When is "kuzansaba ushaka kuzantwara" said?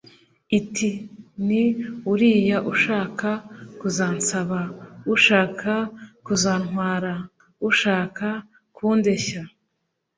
3.79-7.13